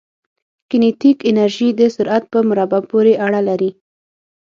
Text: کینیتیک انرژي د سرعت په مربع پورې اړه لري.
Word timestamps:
کینیتیک 0.69 1.17
انرژي 1.29 1.69
د 1.79 1.81
سرعت 1.95 2.23
په 2.33 2.39
مربع 2.49 2.81
پورې 2.89 3.13
اړه 3.25 3.41
لري. 3.49 3.71